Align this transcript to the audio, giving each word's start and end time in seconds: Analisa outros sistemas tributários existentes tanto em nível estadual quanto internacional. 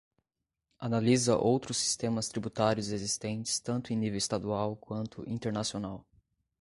Analisa 0.79 1.37
outros 1.37 1.77
sistemas 1.77 2.27
tributários 2.27 2.89
existentes 2.91 3.59
tanto 3.59 3.93
em 3.93 3.95
nível 3.95 4.17
estadual 4.17 4.75
quanto 4.75 5.23
internacional. 5.29 6.03